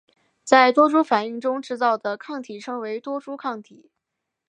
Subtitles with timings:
[0.43, 3.91] 在多株反应中制造的抗体称为多株抗体。